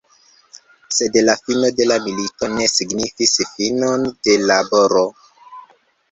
Sed 0.99 1.17
la 1.25 1.33
fino 1.49 1.67
de 1.79 1.85
la 1.91 1.97
milito 2.05 2.49
ne 2.53 2.65
signifis 2.75 3.33
finon 3.49 4.07
de 4.29 4.39
laboro. 4.53 5.05